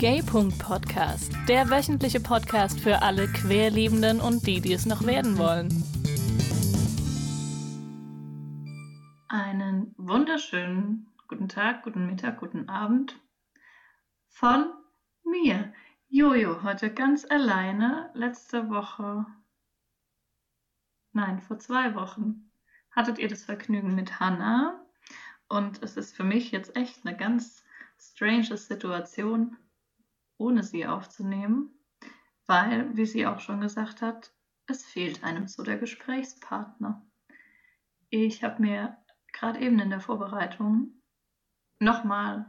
[0.00, 5.68] Gay.Podcast, der wöchentliche Podcast für alle Querliebenden und die, die es noch werden wollen.
[9.28, 13.20] Einen wunderschönen guten Tag, guten Mittag, guten Abend
[14.28, 14.72] von
[15.22, 15.70] mir,
[16.08, 18.08] Jojo, heute ganz alleine.
[18.14, 19.26] Letzte Woche,
[21.12, 22.50] nein, vor zwei Wochen
[22.90, 24.82] hattet ihr das Vergnügen mit Hannah
[25.50, 27.62] und es ist für mich jetzt echt eine ganz
[27.98, 29.58] strange Situation,
[30.40, 31.70] ohne sie aufzunehmen,
[32.46, 34.32] weil, wie sie auch schon gesagt hat,
[34.66, 37.06] es fehlt einem so der Gesprächspartner.
[38.08, 38.96] Ich habe mir
[39.32, 41.02] gerade eben in der Vorbereitung
[41.78, 42.46] nochmal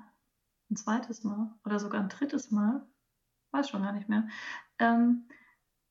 [0.70, 2.88] ein zweites Mal oder sogar ein drittes Mal,
[3.52, 4.28] weiß schon gar nicht mehr,
[4.80, 5.28] ähm,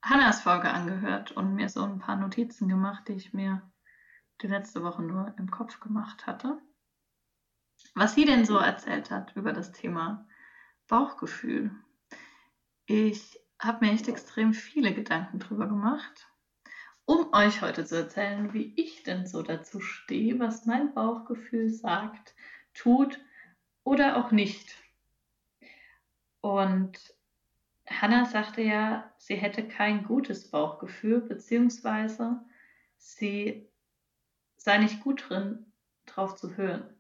[0.03, 3.71] Hannas Folge angehört und mir so ein paar Notizen gemacht, die ich mir
[4.41, 6.59] die letzte Woche nur im Kopf gemacht hatte.
[7.95, 10.27] Was sie denn so erzählt hat über das Thema
[10.89, 11.71] Bauchgefühl.
[12.93, 16.27] Ich habe mir echt extrem viele Gedanken drüber gemacht,
[17.05, 22.35] um euch heute zu erzählen, wie ich denn so dazu stehe, was mein Bauchgefühl sagt,
[22.75, 23.21] tut
[23.85, 24.75] oder auch nicht.
[26.41, 27.15] Und
[27.89, 32.41] Hannah sagte ja, sie hätte kein gutes Bauchgefühl, beziehungsweise
[32.97, 33.71] sie
[34.57, 35.73] sei nicht gut drin,
[36.07, 36.93] drauf zu hören.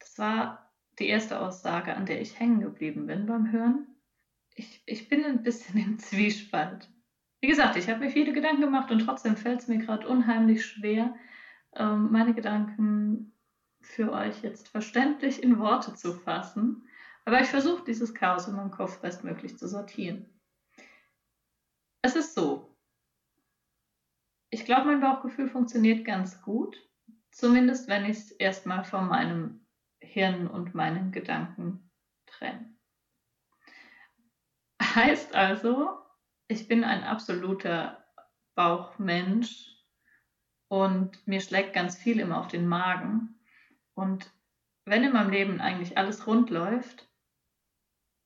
[0.00, 3.86] Das war die erste Aussage, an der ich hängen geblieben bin beim Hören
[4.54, 6.88] ich, ich bin ein bisschen im Zwiespalt.
[7.40, 10.64] Wie gesagt, ich habe mir viele Gedanken gemacht und trotzdem fällt es mir gerade unheimlich
[10.64, 11.14] schwer,
[11.74, 13.32] ähm, meine Gedanken
[13.80, 16.86] für euch jetzt verständlich in Worte zu fassen.
[17.24, 20.28] Aber ich versuche dieses Chaos in meinem Kopf bestmöglich zu sortieren.
[22.02, 22.76] Es ist so.
[24.50, 26.76] Ich glaube, mein Bauchgefühl funktioniert ganz gut.
[27.30, 29.66] Zumindest wenn ich es erstmal von meinem
[30.00, 31.90] Hirn und meinen Gedanken
[32.26, 32.71] trenne.
[34.94, 35.98] Heißt also,
[36.48, 38.04] ich bin ein absoluter
[38.54, 39.74] Bauchmensch
[40.68, 43.40] und mir schlägt ganz viel immer auf den Magen.
[43.94, 44.30] Und
[44.84, 47.08] wenn in meinem Leben eigentlich alles rund läuft,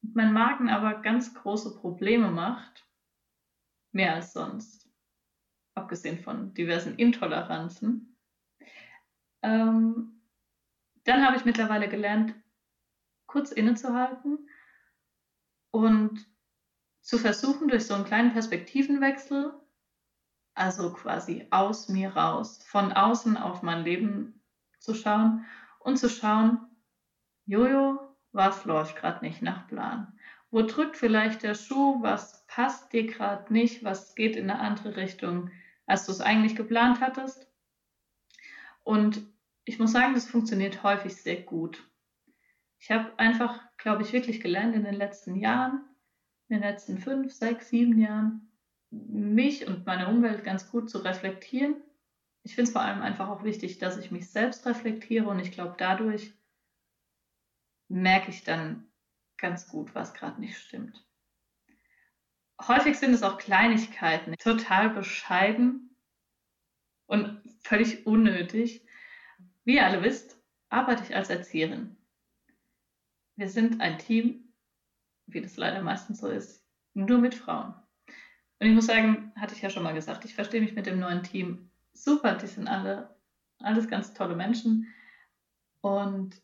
[0.03, 2.85] mein Magen aber ganz große Probleme macht,
[3.93, 4.91] mehr als sonst,
[5.75, 8.19] abgesehen von diversen Intoleranzen,
[9.43, 10.21] ähm,
[11.05, 12.35] dann habe ich mittlerweile gelernt,
[13.27, 14.49] kurz innezuhalten
[15.71, 16.27] und
[17.07, 19.55] zu versuchen, durch so einen kleinen Perspektivenwechsel,
[20.55, 24.43] also quasi aus mir raus, von außen auf mein Leben
[24.81, 25.45] zu schauen
[25.79, 26.59] und zu schauen,
[27.45, 28.01] Jojo,
[28.33, 30.19] was läuft gerade nicht nach Plan?
[30.51, 32.03] Wo drückt vielleicht der Schuh?
[32.03, 33.85] Was passt dir gerade nicht?
[33.85, 35.53] Was geht in eine andere Richtung,
[35.87, 37.47] als du es eigentlich geplant hattest?
[38.83, 39.23] Und
[39.65, 41.89] ich muss sagen, das funktioniert häufig sehr gut.
[42.81, 45.85] Ich habe einfach, glaube ich, wirklich gelernt in den letzten Jahren,
[46.49, 48.53] in den letzten fünf, sechs, sieben Jahren
[48.91, 51.77] mich und meine Umwelt ganz gut zu reflektieren.
[52.45, 55.51] Ich finde es vor allem einfach auch wichtig, dass ich mich selbst reflektiere und ich
[55.51, 56.33] glaube, dadurch
[57.89, 58.87] merke ich dann
[59.37, 61.05] ganz gut, was gerade nicht stimmt.
[62.63, 65.97] Häufig sind es auch Kleinigkeiten, total bescheiden
[67.07, 68.87] und völlig unnötig.
[69.65, 71.97] Wie ihr alle wisst, arbeite ich als Erzieherin.
[73.35, 74.46] Wir sind ein Team
[75.27, 76.65] wie das leider meistens so ist,
[76.95, 77.75] nur mit Frauen.
[78.59, 80.99] Und ich muss sagen, hatte ich ja schon mal gesagt, ich verstehe mich mit dem
[80.99, 82.35] neuen Team super.
[82.35, 83.17] Die sind alle
[83.61, 84.93] alles ganz tolle Menschen.
[85.81, 86.41] Und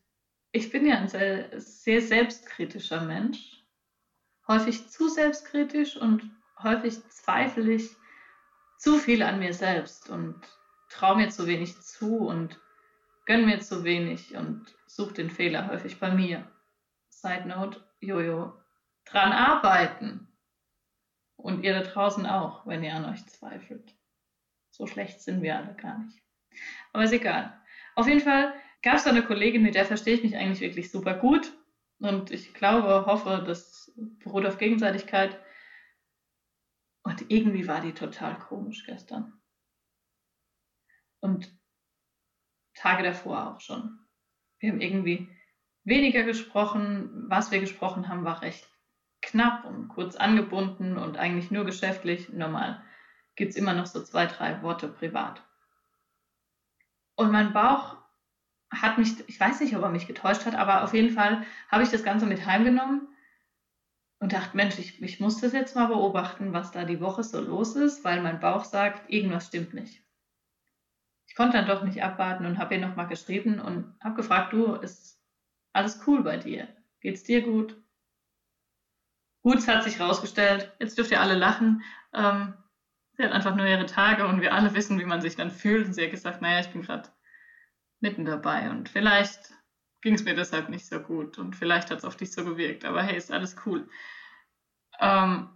[0.52, 3.64] ich bin ja ein sehr, sehr selbstkritischer Mensch.
[4.48, 6.30] Häufig zu selbstkritisch und
[6.62, 7.90] häufig zweifle ich
[8.78, 10.40] zu viel an mir selbst und
[10.90, 12.60] traue mir zu wenig zu und
[13.24, 16.46] gönne mir zu wenig und suche den Fehler häufig bei mir.
[17.08, 18.52] Side note, Jojo
[19.04, 20.28] dran arbeiten.
[21.36, 23.96] Und ihr da draußen auch, wenn ihr an euch zweifelt.
[24.70, 26.22] So schlecht sind wir alle gar nicht.
[26.92, 27.60] Aber ist egal.
[27.94, 30.90] Auf jeden Fall gab es da eine Kollegin, mit der verstehe ich mich eigentlich wirklich
[30.90, 31.52] super gut.
[31.98, 35.38] Und ich glaube, hoffe, das beruht auf Gegenseitigkeit.
[37.04, 39.40] Und irgendwie war die total komisch gestern.
[41.20, 41.52] Und
[42.74, 43.98] Tage davor auch schon.
[44.58, 45.28] Wir haben irgendwie
[45.84, 47.28] weniger gesprochen.
[47.28, 48.71] Was wir gesprochen haben, war recht
[49.22, 52.28] knapp und kurz angebunden und eigentlich nur geschäftlich.
[52.30, 52.82] Normal
[53.36, 55.42] gibt es immer noch so zwei, drei Worte privat.
[57.14, 57.96] Und mein Bauch
[58.70, 61.82] hat mich, ich weiß nicht, ob er mich getäuscht hat, aber auf jeden Fall habe
[61.82, 63.08] ich das Ganze mit heimgenommen
[64.18, 67.40] und dachte, Mensch, ich, ich muss das jetzt mal beobachten, was da die Woche so
[67.40, 70.02] los ist, weil mein Bauch sagt, irgendwas stimmt nicht.
[71.26, 74.74] Ich konnte dann doch nicht abwarten und habe ihr nochmal geschrieben und habe gefragt, du,
[74.74, 75.20] ist
[75.72, 76.68] alles cool bei dir?
[77.00, 77.81] Geht's dir gut?
[79.42, 80.72] Gut, hat sich rausgestellt.
[80.78, 81.82] Jetzt dürft ihr alle lachen.
[82.14, 82.54] Ähm,
[83.16, 85.86] sie hat einfach nur ihre Tage und wir alle wissen, wie man sich dann fühlt.
[85.86, 87.08] Und sie hat gesagt, naja, ich bin gerade
[88.00, 89.52] mitten dabei und vielleicht
[90.00, 92.84] ging es mir deshalb nicht so gut und vielleicht hat es auf dich so gewirkt.
[92.84, 93.88] Aber hey, ist alles cool.
[95.00, 95.48] Ähm,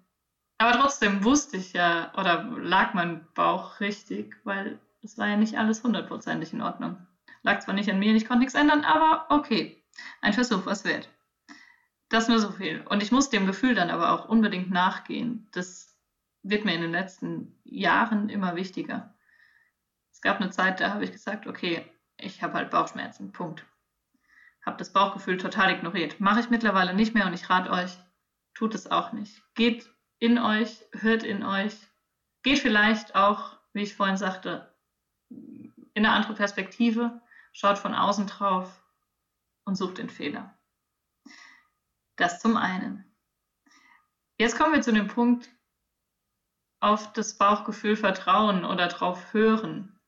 [0.58, 5.58] aber trotzdem wusste ich ja, oder lag mein Bauch richtig, weil es war ja nicht
[5.58, 7.04] alles hundertprozentig in Ordnung.
[7.42, 9.82] Lag zwar nicht an mir, ich konnte nichts ändern, aber okay.
[10.20, 11.08] Ein Versuch was wert.
[12.08, 12.82] Das nur so viel.
[12.82, 15.48] Und ich muss dem Gefühl dann aber auch unbedingt nachgehen.
[15.52, 15.96] Das
[16.42, 19.14] wird mir in den letzten Jahren immer wichtiger.
[20.12, 21.84] Es gab eine Zeit, da habe ich gesagt, okay,
[22.16, 23.32] ich habe halt Bauchschmerzen.
[23.32, 23.66] Punkt.
[24.64, 26.20] Habe das Bauchgefühl total ignoriert.
[26.20, 27.98] Mache ich mittlerweile nicht mehr und ich rate euch,
[28.54, 29.42] tut es auch nicht.
[29.54, 31.76] Geht in euch, hört in euch.
[32.42, 34.72] Geht vielleicht auch, wie ich vorhin sagte,
[35.28, 37.20] in eine andere Perspektive,
[37.52, 38.82] schaut von außen drauf
[39.64, 40.55] und sucht den Fehler.
[42.16, 43.04] Das zum einen.
[44.38, 45.48] Jetzt kommen wir zu dem Punkt,
[46.80, 49.98] auf das Bauchgefühl vertrauen oder drauf hören.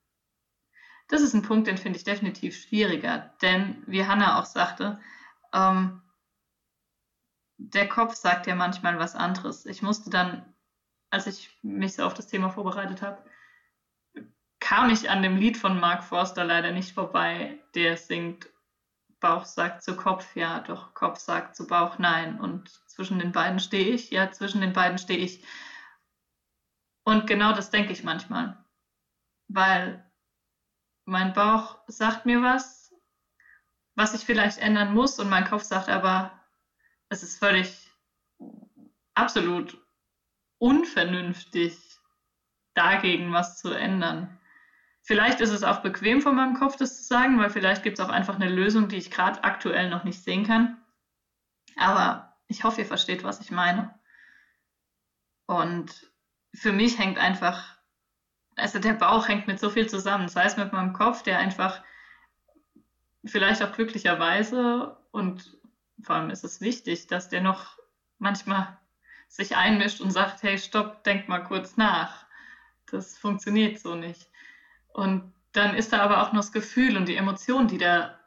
[1.08, 5.00] Das ist ein Punkt, den finde ich definitiv schwieriger, denn wie Hannah auch sagte,
[5.54, 6.02] ähm,
[7.56, 9.64] der Kopf sagt ja manchmal was anderes.
[9.64, 10.54] Ich musste dann,
[11.10, 13.24] als ich mich so auf das Thema vorbereitet habe,
[14.60, 18.48] kam ich an dem Lied von Mark Forster leider nicht vorbei, der singt
[19.20, 22.40] Bauch sagt zu Kopf ja, doch Kopf sagt zu Bauch nein.
[22.40, 25.44] Und zwischen den beiden stehe ich, ja, zwischen den beiden stehe ich.
[27.04, 28.62] Und genau das denke ich manchmal,
[29.48, 30.04] weil
[31.04, 32.94] mein Bauch sagt mir was,
[33.94, 36.38] was ich vielleicht ändern muss und mein Kopf sagt aber,
[37.08, 37.90] es ist völlig
[39.14, 39.82] absolut
[40.58, 41.76] unvernünftig,
[42.74, 44.37] dagegen was zu ändern.
[45.08, 48.04] Vielleicht ist es auch bequem von meinem Kopf, das zu sagen, weil vielleicht gibt es
[48.04, 50.76] auch einfach eine Lösung, die ich gerade aktuell noch nicht sehen kann.
[51.76, 53.98] Aber ich hoffe, ihr versteht, was ich meine.
[55.46, 56.12] Und
[56.52, 57.78] für mich hängt einfach,
[58.54, 61.82] also der Bauch hängt mit so viel zusammen, sei es mit meinem Kopf, der einfach
[63.24, 65.56] vielleicht auch glücklicherweise und
[66.02, 67.78] vor allem ist es wichtig, dass der noch
[68.18, 68.76] manchmal
[69.26, 72.26] sich einmischt und sagt, hey, stopp, denk mal kurz nach.
[72.90, 74.28] Das funktioniert so nicht.
[74.92, 78.18] Und dann ist da aber auch noch das Gefühl und die Emotion, die da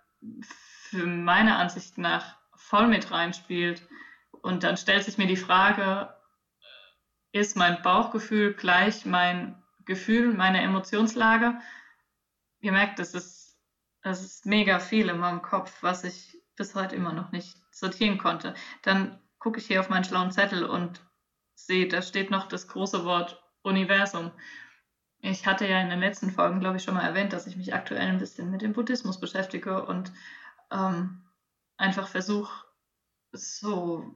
[0.47, 3.87] für meine Ansicht nach voll mit reinspielt.
[4.41, 6.13] Und dann stellt sich mir die Frage,
[7.31, 11.59] ist mein Bauchgefühl gleich mein Gefühl, meine Emotionslage?
[12.59, 13.57] Ihr merkt, das ist,
[14.03, 18.17] das ist mega viel in meinem Kopf, was ich bis heute immer noch nicht sortieren
[18.17, 18.53] konnte.
[18.83, 21.01] Dann gucke ich hier auf meinen schlauen Zettel und
[21.55, 24.31] sehe, da steht noch das große Wort Universum.
[25.21, 27.73] Ich hatte ja in den letzten Folgen, glaube ich, schon mal erwähnt, dass ich mich
[27.73, 30.11] aktuell ein bisschen mit dem Buddhismus beschäftige und
[30.71, 31.23] ähm,
[31.77, 32.65] einfach versuche,
[33.31, 34.15] so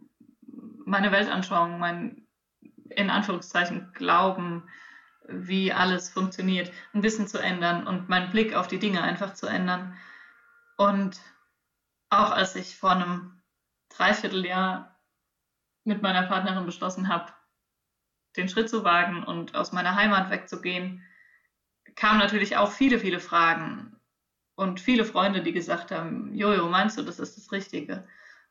[0.86, 2.28] meine Weltanschauung, mein
[2.90, 4.68] in Anführungszeichen Glauben,
[5.28, 9.48] wie alles funktioniert, ein bisschen zu ändern und meinen Blick auf die Dinge einfach zu
[9.48, 9.98] ändern.
[10.78, 11.20] Und
[12.10, 13.42] auch als ich vor einem
[13.90, 15.00] Dreivierteljahr
[15.84, 17.32] mit meiner Partnerin beschlossen habe,
[18.36, 21.04] den Schritt zu wagen und aus meiner Heimat wegzugehen,
[21.96, 23.96] kamen natürlich auch viele, viele Fragen
[24.56, 28.08] und viele Freunde, die gesagt haben, Jojo, meinst du, das ist das Richtige?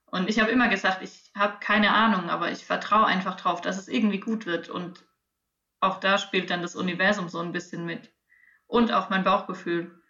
[0.07, 3.79] Und ich habe immer gesagt, ich habe keine Ahnung, aber ich vertraue einfach drauf, dass
[3.79, 4.69] es irgendwie gut wird.
[4.69, 5.05] Und
[5.81, 8.13] auch da spielt dann das Universum so ein bisschen mit.
[8.67, 10.01] Und auch mein Bauchgefühl,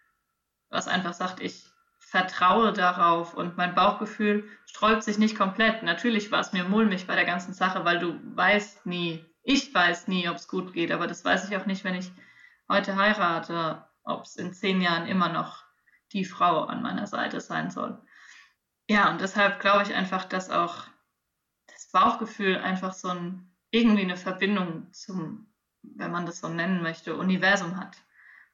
[0.69, 1.65] was einfach sagt, ich
[1.99, 5.81] vertraue darauf und mein Bauchgefühl sträubt sich nicht komplett.
[5.81, 10.07] Natürlich war es mir mulmig bei der ganzen Sache, weil du weißt nie, ich weiß
[10.07, 12.11] nie, ob es gut geht, aber das weiß ich auch nicht, wenn ich
[12.67, 15.63] heute heirate, ob es in zehn Jahren immer noch
[16.13, 18.01] die Frau an meiner Seite sein soll.
[18.89, 20.87] Ja, und deshalb glaube ich einfach, dass auch
[21.67, 27.15] das Bauchgefühl einfach so ein, irgendwie eine Verbindung zum, wenn man das so nennen möchte,
[27.15, 27.97] Universum hat.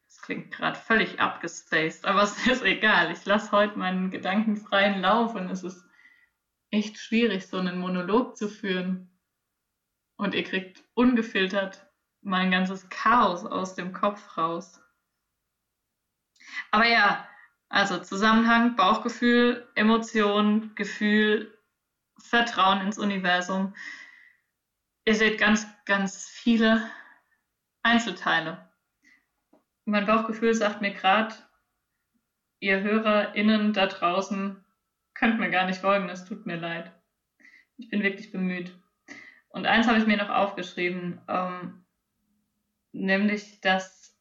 [0.07, 3.11] Das klingt gerade völlig abgespaced, aber es ist egal.
[3.11, 5.85] Ich lasse heute meinen Gedanken freien Lauf und es ist
[6.69, 9.10] echt schwierig, so einen Monolog zu führen
[10.21, 11.83] und ihr kriegt ungefiltert
[12.21, 14.79] mein ganzes Chaos aus dem Kopf raus.
[16.69, 17.27] Aber ja,
[17.69, 21.57] also Zusammenhang, Bauchgefühl, Emotion, Gefühl,
[22.19, 23.73] Vertrauen ins Universum.
[25.05, 26.87] Ihr seht ganz, ganz viele
[27.81, 28.69] Einzelteile.
[29.85, 31.33] Mein Bauchgefühl sagt mir gerade,
[32.59, 34.63] ihr HörerInnen da draußen
[35.15, 36.91] könnt mir gar nicht folgen, es tut mir leid.
[37.77, 38.80] Ich bin wirklich bemüht.
[39.51, 41.85] Und eins habe ich mir noch aufgeschrieben, ähm,
[42.93, 44.17] nämlich, dass,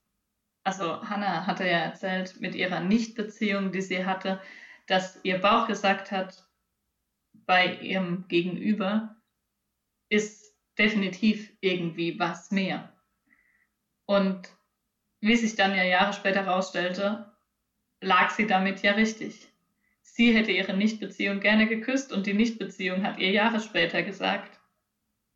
[0.65, 4.41] also Hannah hatte ja erzählt mit ihrer Nichtbeziehung, die sie hatte,
[4.87, 6.45] dass ihr Bauch gesagt hat,
[7.47, 9.17] bei ihrem Gegenüber,
[10.09, 12.93] ist definitiv irgendwie was mehr.
[14.07, 14.49] Und
[15.21, 17.33] wie sich dann ja Jahre später herausstellte,
[18.01, 19.49] lag sie damit ja richtig.
[20.03, 24.60] Sie hätte ihre Nichtbeziehung gerne geküsst und die Nichtbeziehung hat ihr Jahre später gesagt,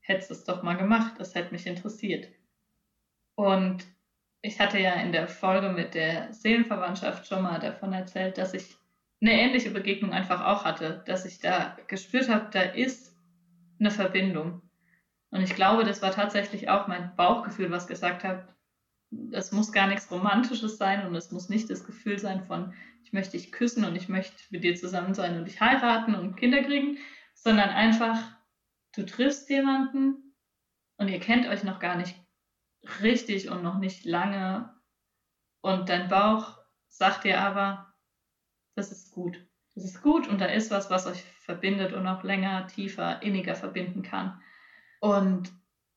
[0.04, 2.28] hättest es doch mal gemacht, das hätte mich interessiert.
[3.34, 3.84] Und
[4.42, 8.76] ich hatte ja in der Folge mit der Seelenverwandtschaft schon mal davon erzählt, dass ich
[9.20, 13.16] eine ähnliche Begegnung einfach auch hatte, dass ich da gespürt habe, da ist
[13.80, 14.61] eine Verbindung.
[15.30, 18.54] Und ich glaube, das war tatsächlich auch mein Bauchgefühl, was gesagt hat,
[19.32, 23.12] es muss gar nichts Romantisches sein und es muss nicht das Gefühl sein von, ich
[23.12, 26.62] möchte dich küssen und ich möchte mit dir zusammen sein und dich heiraten und Kinder
[26.62, 26.99] kriegen,
[27.34, 28.18] sondern einfach,
[28.97, 30.35] du triffst jemanden
[30.97, 32.17] und ihr kennt euch noch gar nicht
[33.03, 34.75] richtig und noch nicht lange
[35.61, 36.59] und dein Bauch
[36.89, 37.95] sagt dir aber,
[38.75, 39.45] das ist gut.
[39.75, 43.55] Das ist gut und da ist was, was euch verbindet und auch länger, tiefer, inniger
[43.55, 44.41] verbinden kann.
[45.01, 45.53] Und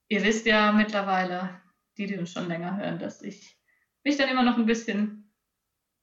[0.08, 1.62] ihr wisst ja mittlerweile,
[1.98, 3.60] die, die uns schon länger hören, dass ich
[4.04, 5.34] mich dann immer noch ein bisschen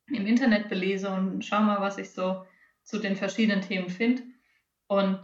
[0.06, 2.46] im Internet belese und schaue mal, was ich so
[2.82, 4.22] zu den verschiedenen Themen finde.
[4.86, 5.20] Und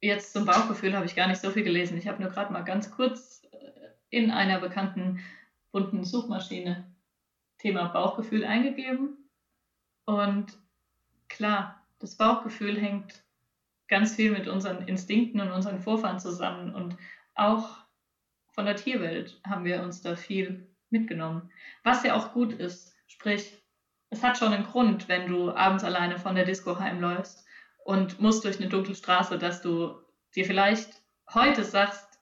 [0.00, 1.98] jetzt zum Bauchgefühl habe ich gar nicht so viel gelesen.
[1.98, 3.56] Ich habe nur gerade mal ganz kurz äh,
[4.10, 5.20] in einer bekannten
[5.72, 6.84] bunten Suchmaschine
[7.58, 9.16] Thema Bauchgefühl eingegeben.
[10.04, 10.56] Und
[11.28, 13.22] klar, das Bauchgefühl hängt
[13.88, 16.74] ganz viel mit unseren Instinkten und unseren Vorfahren zusammen.
[16.74, 16.96] Und
[17.34, 17.78] auch
[18.52, 21.50] von der Tierwelt haben wir uns da viel mitgenommen.
[21.82, 23.52] Was ja auch gut ist, sprich,
[24.10, 27.47] es hat schon einen Grund, wenn du abends alleine von der Disco heimläufst
[27.88, 29.98] und musst durch eine dunkle Straße, dass du
[30.34, 31.00] dir vielleicht
[31.32, 32.20] heute sagst,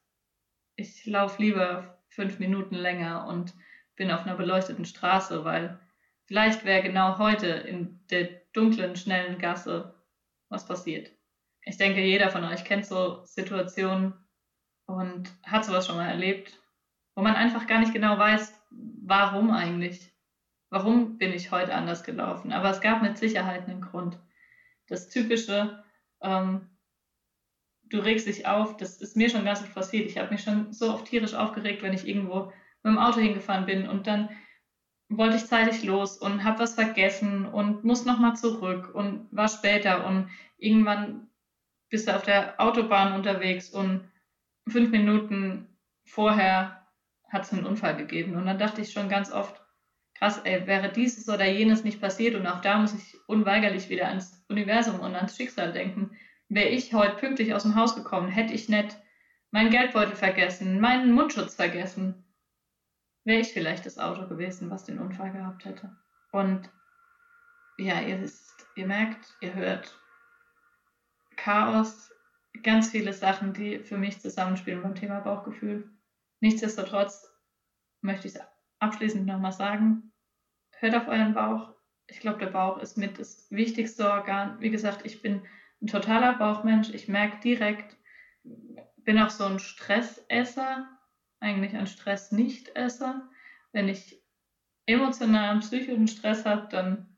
[0.76, 3.52] ich laufe lieber fünf Minuten länger und
[3.96, 5.80] bin auf einer beleuchteten Straße, weil
[6.26, 10.00] vielleicht wäre genau heute in der dunklen, schnellen Gasse
[10.48, 11.10] was passiert.
[11.62, 14.14] Ich denke, jeder von euch kennt so Situationen,
[14.86, 16.60] und hat sowas schon mal erlebt,
[17.16, 18.54] wo man einfach gar nicht genau weiß,
[19.02, 20.12] warum eigentlich.
[20.70, 22.52] Warum bin ich heute anders gelaufen?
[22.52, 24.16] Aber es gab mit Sicherheit einen Grund.
[24.88, 25.82] Das typische,
[26.22, 26.70] ähm,
[27.84, 30.06] du regst dich auf, das ist mir schon ganz oft passiert.
[30.06, 32.52] Ich habe mich schon so oft tierisch aufgeregt, wenn ich irgendwo
[32.82, 34.28] mit dem Auto hingefahren bin und dann
[35.08, 40.06] wollte ich zeitig los und habe was vergessen und muss nochmal zurück und war später
[40.06, 41.28] und irgendwann
[41.90, 44.08] bist du auf der Autobahn unterwegs und
[44.68, 45.68] fünf Minuten
[46.04, 46.86] vorher
[47.28, 48.36] hat es einen Unfall gegeben.
[48.36, 49.60] Und dann dachte ich schon ganz oft,
[50.18, 54.08] krass, ey, wäre dieses oder jenes nicht passiert und auch da muss ich unweigerlich wieder
[54.08, 56.16] ans Universum und ans Schicksal denken.
[56.48, 58.96] Wäre ich heute pünktlich aus dem Haus gekommen, hätte ich nicht
[59.50, 62.24] meinen Geldbeutel vergessen, meinen Mundschutz vergessen,
[63.24, 65.96] wäre ich vielleicht das Auto gewesen, was den Unfall gehabt hätte.
[66.32, 66.70] Und
[67.78, 69.98] ja, ihr wisst, ihr merkt, ihr hört
[71.36, 72.12] Chaos
[72.62, 75.90] ganz viele Sachen, die für mich zusammenspielen beim Thema Bauchgefühl.
[76.40, 77.30] Nichtsdestotrotz
[78.00, 78.40] möchte ich es
[78.78, 80.05] abschließend nochmal sagen,
[80.78, 81.74] hört auf euren Bauch.
[82.06, 84.60] Ich glaube, der Bauch ist mit das wichtigste Organ.
[84.60, 85.42] Wie gesagt, ich bin
[85.82, 86.90] ein totaler Bauchmensch.
[86.90, 87.96] Ich merke direkt,
[88.96, 90.88] bin auch so ein Stressesser,
[91.40, 93.28] eigentlich ein Stress-Nicht-Esser.
[93.72, 94.22] Wenn ich
[94.86, 97.16] emotionalen, psychischen Stress habe, dann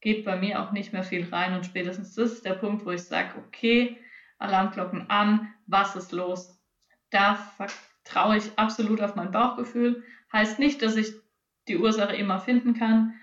[0.00, 2.90] geht bei mir auch nicht mehr viel rein und spätestens das ist der Punkt, wo
[2.90, 3.98] ich sage, okay,
[4.38, 6.58] Alarmglocken an, was ist los?
[7.10, 10.02] Da vertraue ich absolut auf mein Bauchgefühl.
[10.32, 11.12] Heißt nicht, dass ich
[11.70, 13.14] die Ursache immer finden kann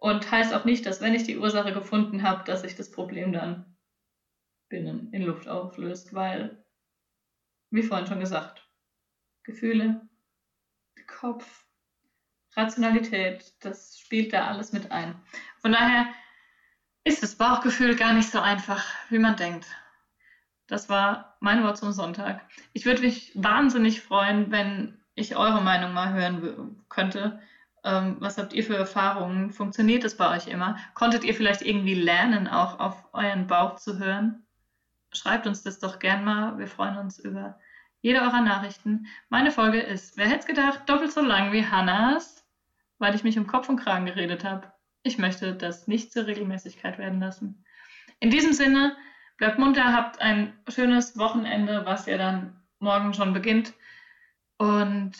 [0.00, 3.32] und heißt auch nicht, dass wenn ich die Ursache gefunden habe, dass sich das Problem
[3.32, 3.76] dann
[4.68, 6.64] binnen in Luft auflöst, weil,
[7.70, 8.66] wie vorhin schon gesagt,
[9.42, 10.08] Gefühle,
[11.06, 11.66] Kopf,
[12.56, 15.14] Rationalität, das spielt da alles mit ein.
[15.58, 16.06] Von daher
[17.04, 19.66] ist das Bauchgefühl gar nicht so einfach, wie man denkt.
[20.66, 22.40] Das war mein Wort zum Sonntag.
[22.72, 27.40] Ich würde mich wahnsinnig freuen, wenn ich eure Meinung mal hören könnte.
[27.84, 29.50] Ähm, was habt ihr für Erfahrungen?
[29.50, 30.76] Funktioniert es bei euch immer?
[30.94, 34.44] Konntet ihr vielleicht irgendwie lernen, auch auf euren Bauch zu hören?
[35.12, 36.58] Schreibt uns das doch gern mal.
[36.58, 37.58] Wir freuen uns über
[38.00, 39.06] jede eurer Nachrichten.
[39.28, 42.46] Meine Folge ist, wer hätte es gedacht, doppelt so lang wie Hannas,
[42.98, 44.72] weil ich mich um Kopf und Kragen geredet habe.
[45.02, 47.64] Ich möchte das nicht zur Regelmäßigkeit werden lassen.
[48.20, 48.96] In diesem Sinne,
[49.40, 53.72] Bleibt munter, habt ein schönes Wochenende, was ja dann morgen schon beginnt.
[54.58, 55.12] Und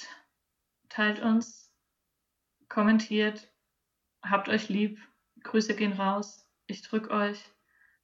[0.91, 1.70] teilt uns,
[2.71, 3.53] kommentiert,
[4.23, 4.99] habt euch lieb.
[5.43, 6.47] Grüße gehen raus.
[6.67, 7.39] Ich drück euch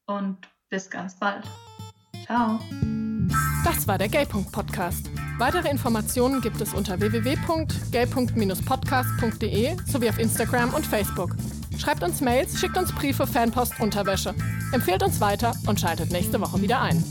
[0.06, 1.46] und bis ganz bald.
[2.26, 2.61] Ciao.
[3.64, 5.11] Das war der Gaypunkt Podcast.
[5.38, 11.37] Weitere Informationen gibt es unter www.gaypunkt-podcast.de sowie auf Instagram und Facebook.
[11.78, 14.35] Schreibt uns Mails, schickt uns Briefe, Fanpost, Unterwäsche.
[14.73, 17.04] Empfehlt uns weiter und schaltet nächste Woche wieder ein.